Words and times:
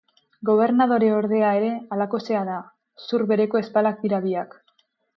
Gobernadoreordea 0.49 1.51
ere 1.59 1.69
halakoxea 1.97 2.43
da; 2.51 2.57
zur 3.07 3.29
bereko 3.35 3.65
ezpalak 3.65 4.05
dira 4.07 4.25
biak. 4.29 4.63